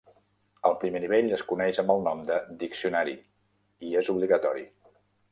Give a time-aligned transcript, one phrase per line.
[0.67, 3.13] El primer nivell es coneix amb el nom de "diccionari"
[3.89, 4.65] i és obligatori.